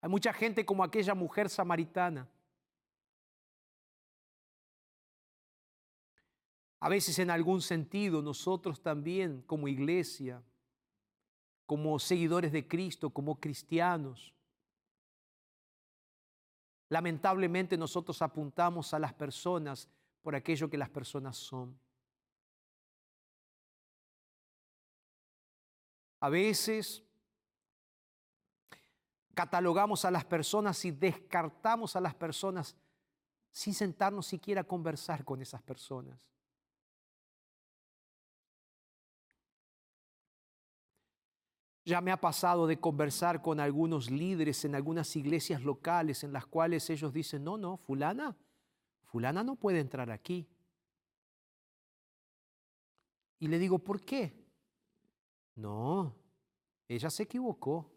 [0.00, 2.26] Hay mucha gente como aquella mujer samaritana.
[6.80, 10.42] A veces en algún sentido nosotros también como iglesia,
[11.66, 14.32] como seguidores de Cristo, como cristianos,
[16.88, 19.88] lamentablemente nosotros apuntamos a las personas
[20.22, 21.78] por aquello que las personas son.
[26.20, 27.02] A veces
[29.34, 32.76] catalogamos a las personas y descartamos a las personas
[33.50, 36.32] sin sentarnos siquiera a conversar con esas personas.
[41.84, 46.46] Ya me ha pasado de conversar con algunos líderes en algunas iglesias locales en las
[46.46, 48.36] cuales ellos dicen, no, no, fulana,
[49.12, 50.48] fulana no puede entrar aquí.
[53.38, 54.32] Y le digo, ¿por qué?
[55.54, 56.16] No,
[56.88, 57.92] ella se equivocó.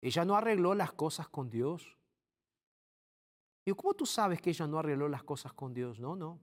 [0.00, 1.98] Ella no arregló las cosas con Dios.
[3.66, 6.00] Digo, ¿cómo tú sabes que ella no arregló las cosas con Dios?
[6.00, 6.40] No, no.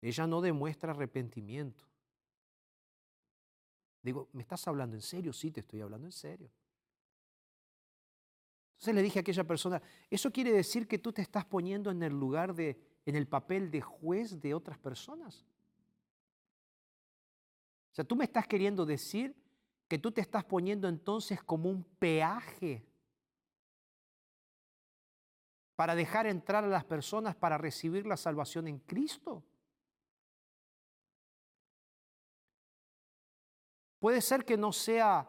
[0.00, 1.84] Ella no demuestra arrepentimiento.
[4.00, 5.34] Digo, ¿me estás hablando en serio?
[5.34, 6.50] Sí, te estoy hablando en serio.
[8.78, 12.00] Entonces le dije a aquella persona, ¿eso quiere decir que tú te estás poniendo en
[12.00, 15.44] el lugar de, en el papel de juez de otras personas?
[17.90, 19.34] O sea, tú me estás queriendo decir
[19.88, 22.86] que tú te estás poniendo entonces como un peaje
[25.74, 29.42] para dejar entrar a las personas para recibir la salvación en Cristo.
[33.98, 35.28] Puede ser que no sea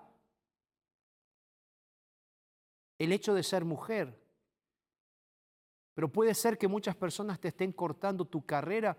[3.00, 4.16] el hecho de ser mujer.
[5.96, 8.98] Pero puede ser que muchas personas te estén cortando tu carrera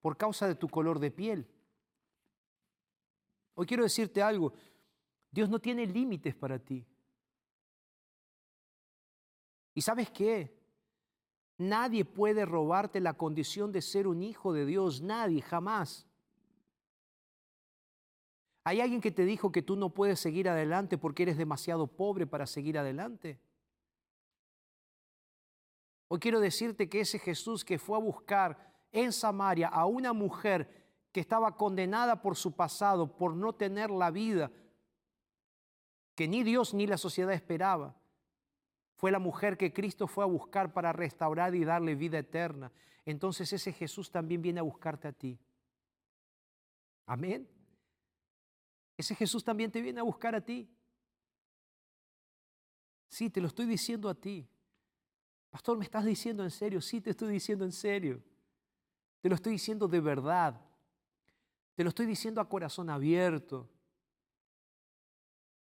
[0.00, 1.46] por causa de tu color de piel.
[3.54, 4.54] Hoy quiero decirte algo,
[5.30, 6.86] Dios no tiene límites para ti.
[9.74, 10.58] ¿Y sabes qué?
[11.58, 16.09] Nadie puede robarte la condición de ser un hijo de Dios, nadie, jamás.
[18.64, 22.26] ¿Hay alguien que te dijo que tú no puedes seguir adelante porque eres demasiado pobre
[22.26, 23.40] para seguir adelante?
[26.08, 30.68] Hoy quiero decirte que ese Jesús que fue a buscar en Samaria a una mujer
[31.12, 34.50] que estaba condenada por su pasado, por no tener la vida
[36.14, 37.96] que ni Dios ni la sociedad esperaba,
[38.96, 42.70] fue la mujer que Cristo fue a buscar para restaurar y darle vida eterna.
[43.06, 45.38] Entonces ese Jesús también viene a buscarte a ti.
[47.06, 47.48] Amén.
[49.00, 50.68] Ese Jesús también te viene a buscar a ti.
[53.08, 54.46] Sí, te lo estoy diciendo a ti.
[55.48, 56.82] Pastor, ¿me estás diciendo en serio?
[56.82, 58.22] Sí, te estoy diciendo en serio.
[59.22, 60.60] Te lo estoy diciendo de verdad.
[61.74, 63.70] Te lo estoy diciendo a corazón abierto.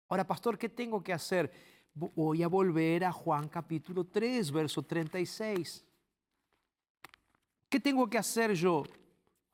[0.07, 1.51] Ahora, pastor, ¿qué tengo que hacer?
[1.93, 5.83] Voy a volver a Juan capítulo 3, verso 36.
[7.67, 8.83] ¿Qué tengo que hacer yo?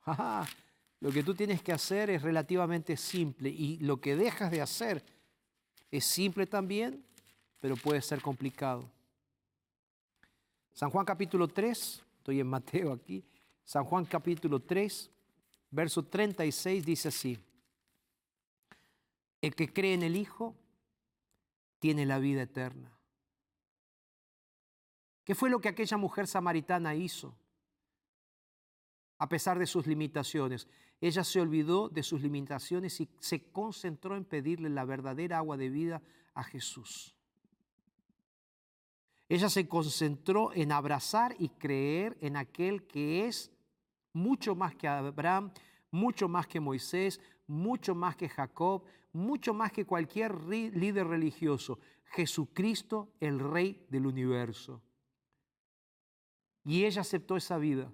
[1.02, 5.04] Lo que tú tienes que hacer es relativamente simple y lo que dejas de hacer
[5.90, 7.04] es simple también,
[7.60, 8.88] pero puede ser complicado.
[10.72, 13.26] San Juan capítulo 3, estoy en Mateo aquí,
[13.64, 15.10] San Juan capítulo 3,
[15.72, 17.38] verso 36 dice así,
[19.42, 20.56] el que cree en el Hijo
[21.80, 22.96] tiene la vida eterna.
[25.24, 27.36] ¿Qué fue lo que aquella mujer samaritana hizo?
[29.18, 30.68] A pesar de sus limitaciones,
[31.02, 35.70] ella se olvidó de sus limitaciones y se concentró en pedirle la verdadera agua de
[35.70, 36.04] vida
[36.36, 37.16] a Jesús.
[39.28, 43.52] Ella se concentró en abrazar y creer en aquel que es
[44.14, 45.52] mucho más que Abraham,
[45.90, 48.84] mucho más que Moisés, mucho más que Jacob,
[49.14, 54.82] mucho más que cualquier líder religioso, Jesucristo, el Rey del universo.
[56.64, 57.92] Y ella aceptó esa vida,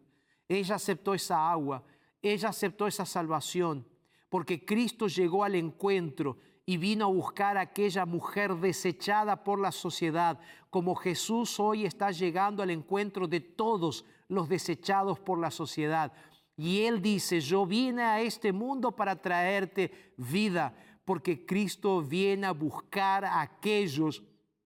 [0.49, 1.83] ella aceptó esa agua,
[2.21, 3.87] ella aceptó esa salvación,
[4.29, 9.71] porque Cristo llegó al encuentro y vino a buscar a aquella mujer desechada por la
[9.71, 10.39] sociedad,
[10.69, 16.11] como Jesús hoy está llegando al encuentro de todos los desechados por la sociedad.
[16.57, 22.51] Y Él dice, yo vine a este mundo para traerte vida, porque Cristo viene a
[22.51, 24.23] buscar a aquellos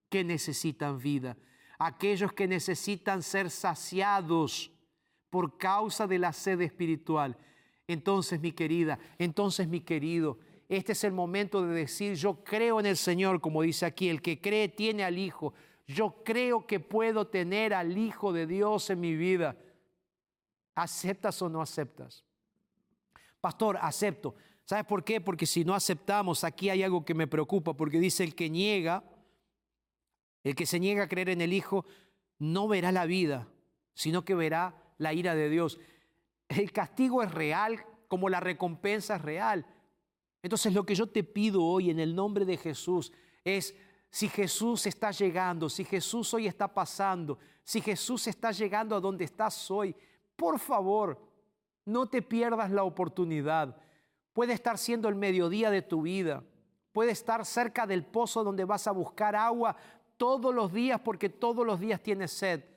[0.10, 1.38] que necesitan vida,
[1.78, 4.72] aquellos que necesitan ser saciados
[5.32, 7.36] por causa de la sed espiritual.
[7.88, 10.38] Entonces, mi querida, entonces, mi querido,
[10.70, 14.22] este es el momento de decir, yo creo en el Señor, como dice aquí, el
[14.22, 15.54] que cree tiene al Hijo.
[15.88, 19.58] Yo creo que puedo tener al Hijo de Dios en mi vida.
[20.76, 22.24] ¿Aceptas o no aceptas?
[23.42, 24.36] Pastor, acepto.
[24.66, 25.20] ¿Sabes por qué?
[25.20, 29.04] Porque si no aceptamos, aquí hay algo que me preocupa, porque dice el que niega,
[30.44, 31.86] el que se niega a creer en el Hijo,
[32.38, 33.48] no verá la vida,
[33.94, 35.80] sino que verá la ira de Dios.
[36.47, 39.66] El castigo es real como la recompensa es real.
[40.43, 43.12] Entonces lo que yo te pido hoy en el nombre de Jesús
[43.43, 43.76] es,
[44.12, 49.26] si Jesús está llegando, si Jesús hoy está pasando, si Jesús está llegando a donde
[49.26, 49.95] estás hoy,
[50.36, 51.20] por favor,
[51.86, 53.76] no te pierdas la oportunidad.
[54.34, 56.43] Puede estar siendo el mediodía de tu vida.
[56.91, 59.76] Puede estar cerca del pozo donde vas a buscar agua
[60.18, 62.70] todos los días porque todos los días tienes sed.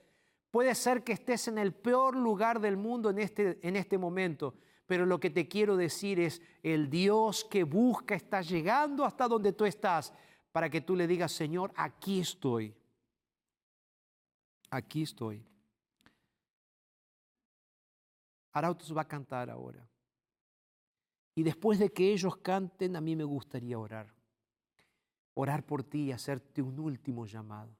[0.55, 4.55] Puede ser que estés en el peor lugar del mundo en este, en este momento,
[4.87, 9.53] pero lo que te quiero decir es, el Dios que busca está llegando hasta donde
[9.53, 10.13] tú estás
[10.53, 12.73] para que tú le digas, Señor, aquí estoy.
[14.71, 15.45] Aquí estoy.
[18.53, 19.85] Arautos va a cantar ahora.
[21.35, 24.07] Y después de que ellos canten, a mí me gustaría orar.
[25.35, 27.75] Orar por ti y hacerte un último llamado.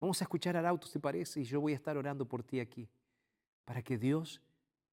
[0.00, 1.40] Vamos a escuchar Arautos, ¿te parece?
[1.40, 2.88] Y yo voy a estar orando por ti aquí,
[3.64, 4.42] para que Dios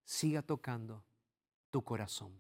[0.06, 1.04] siga tocando
[1.70, 2.32] tu corazón.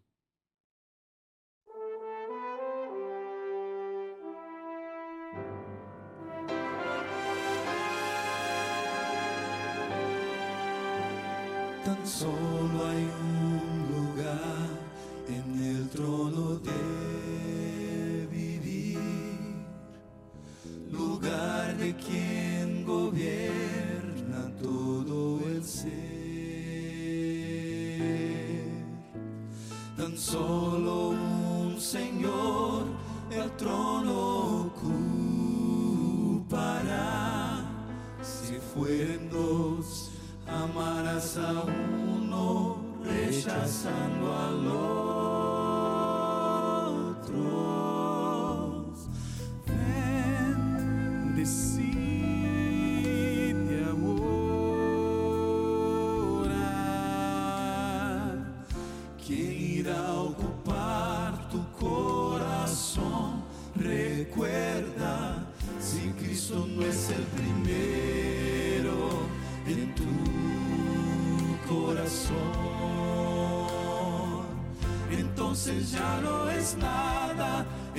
[11.83, 14.69] Tan solo hay un lugar
[15.27, 16.72] en el trono de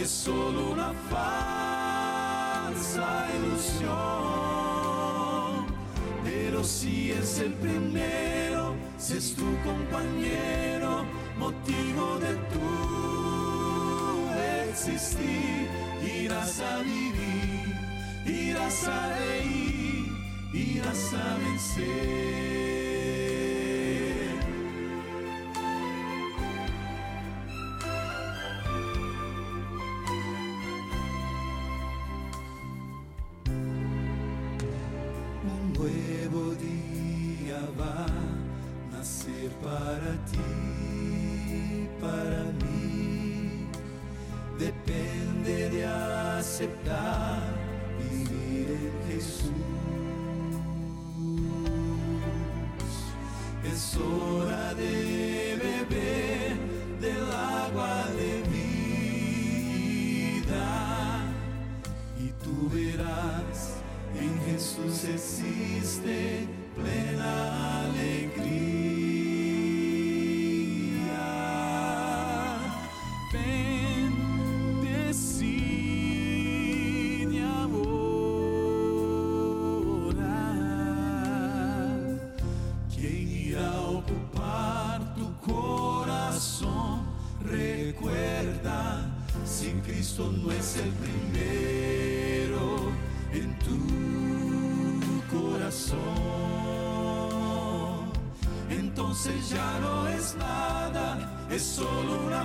[0.05, 3.93] es solo una falsa ilusión.
[6.23, 11.07] Pero si es el primero, si es tu compañero,
[11.39, 12.69] motivo de tu
[14.71, 15.71] existir,
[16.03, 17.75] irás a vivir,
[18.27, 20.13] irás a reír,
[20.53, 22.64] irás a vencer.
[39.95, 43.69] Para ti, para mí.
[44.59, 47.43] Depende de aceptar
[47.99, 49.74] vivir en Jesús.
[99.55, 101.19] Ya no es nada,
[101.51, 102.45] es solo una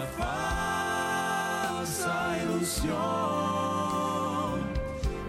[1.78, 2.98] falsa ilusión.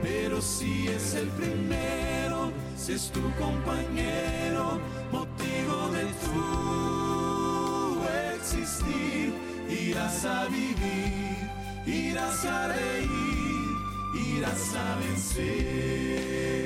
[0.02, 4.78] Pero si es el primero, si es tu compañero,
[5.10, 6.40] motivo de tu
[8.36, 9.34] existir,
[9.68, 11.50] irás a vivir,
[11.86, 13.76] irás a reír,
[14.36, 16.59] irás a vencer.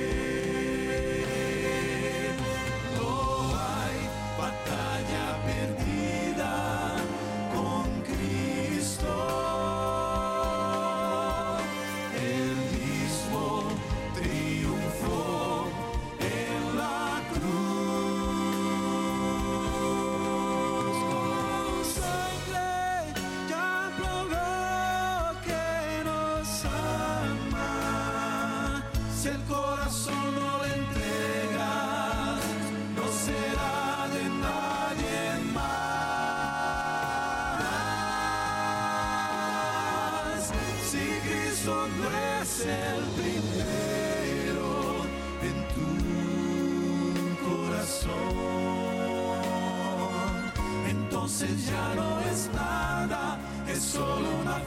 [51.37, 54.61] Entonces ya no es nada, es solo una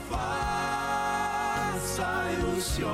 [1.67, 2.89] falsa ilusión.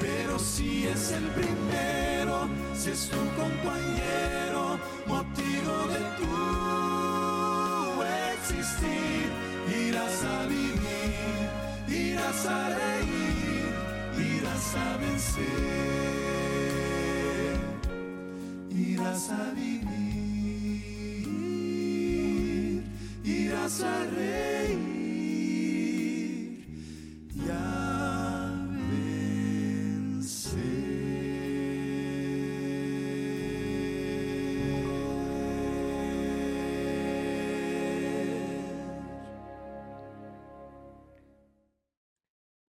[0.00, 8.02] Pero si es el primero, si es tu compañero, motivo de tu
[8.34, 9.30] existir,
[9.86, 11.48] irás a vivir,
[11.86, 13.72] irás a reír,
[14.18, 15.46] irás a vencer,
[18.68, 20.05] irás a vivir,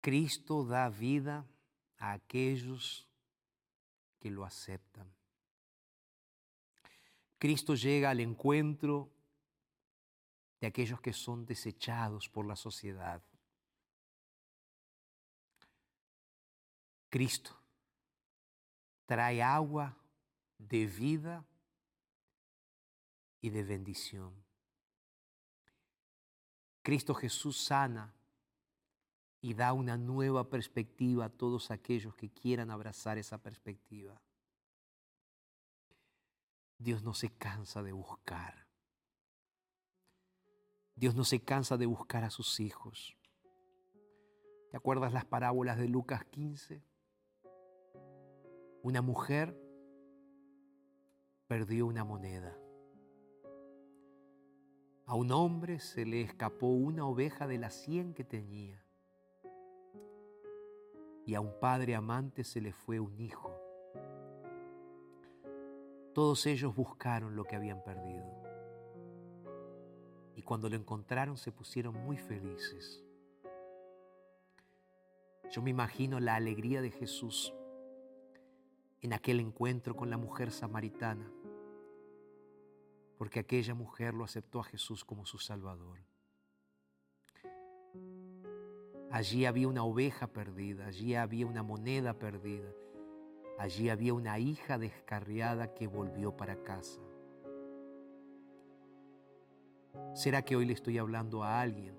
[0.01, 1.45] Cristo da vida
[1.97, 3.07] a aquellos
[4.19, 5.07] que lo aceptan.
[7.37, 9.09] Cristo llega al encuentro
[10.61, 13.21] de aquellos que son desechados por la sociedad.
[17.09, 17.59] Cristo
[19.05, 19.97] trae agua
[20.59, 21.43] de vida
[23.41, 24.33] y de bendición.
[26.83, 28.13] Cristo Jesús sana
[29.41, 34.21] y da una nueva perspectiva a todos aquellos que quieran abrazar esa perspectiva.
[36.77, 38.70] Dios no se cansa de buscar.
[41.01, 43.17] Dios no se cansa de buscar a sus hijos.
[44.69, 46.83] ¿Te acuerdas las parábolas de Lucas 15?
[48.83, 49.59] Una mujer
[51.47, 52.55] perdió una moneda.
[55.07, 58.85] A un hombre se le escapó una oveja de las cien que tenía.
[61.25, 63.59] Y a un padre amante se le fue un hijo.
[66.13, 68.40] Todos ellos buscaron lo que habían perdido.
[70.35, 73.03] Y cuando lo encontraron se pusieron muy felices.
[75.51, 77.53] Yo me imagino la alegría de Jesús
[79.01, 81.29] en aquel encuentro con la mujer samaritana,
[83.17, 85.99] porque aquella mujer lo aceptó a Jesús como su Salvador.
[89.11, 92.71] Allí había una oveja perdida, allí había una moneda perdida,
[93.59, 97.01] allí había una hija descarriada que volvió para casa.
[100.13, 101.97] ¿Será que hoy le estoy hablando a alguien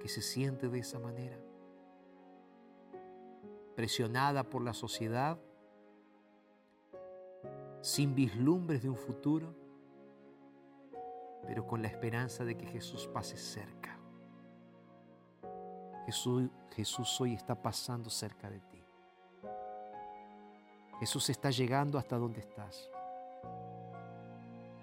[0.00, 1.38] que se siente de esa manera?
[3.76, 5.38] Presionada por la sociedad,
[7.80, 9.54] sin vislumbres de un futuro,
[11.46, 13.98] pero con la esperanza de que Jesús pase cerca.
[16.06, 18.82] Jesús, hoy está pasando cerca de ti.
[20.98, 22.90] Jesús está llegando hasta donde estás.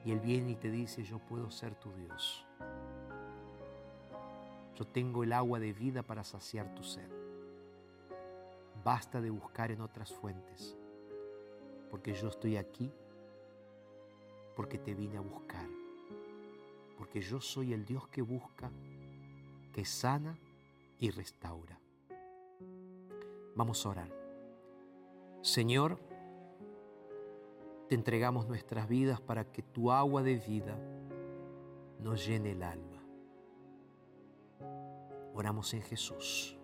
[0.05, 2.45] Y Él viene y te dice, yo puedo ser tu Dios.
[4.75, 7.09] Yo tengo el agua de vida para saciar tu sed.
[8.83, 10.77] Basta de buscar en otras fuentes,
[11.89, 12.91] porque yo estoy aquí,
[14.55, 15.67] porque te vine a buscar,
[16.97, 18.71] porque yo soy el Dios que busca,
[19.73, 20.37] que sana
[20.99, 21.79] y restaura.
[23.55, 24.11] Vamos a orar.
[25.41, 25.99] Señor,
[27.87, 30.77] te entregamos nuestras vidas para que tu agua de vida
[31.99, 33.03] nos llene el alma.
[35.33, 36.57] Oramos en Jesús.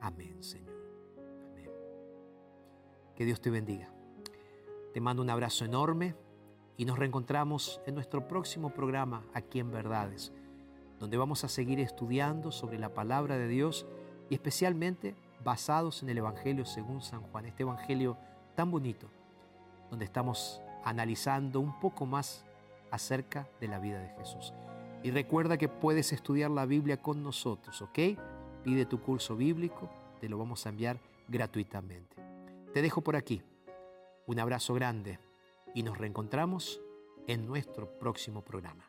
[0.00, 0.74] Amén, Señor.
[1.50, 1.70] Amén.
[3.14, 3.92] Que Dios te bendiga.
[4.92, 6.14] Te mando un abrazo enorme
[6.76, 10.32] y nos reencontramos en nuestro próximo programa aquí en Verdades,
[10.98, 13.86] donde vamos a seguir estudiando sobre la palabra de Dios
[14.30, 18.16] y especialmente basados en el Evangelio según San Juan, este Evangelio
[18.54, 19.10] tan bonito
[19.90, 22.44] donde estamos analizando un poco más
[22.90, 24.52] acerca de la vida de Jesús.
[25.02, 27.98] Y recuerda que puedes estudiar la Biblia con nosotros, ¿ok?
[28.62, 32.16] Pide tu curso bíblico, te lo vamos a enviar gratuitamente.
[32.72, 33.42] Te dejo por aquí.
[34.26, 35.18] Un abrazo grande
[35.74, 36.80] y nos reencontramos
[37.26, 38.84] en nuestro próximo programa.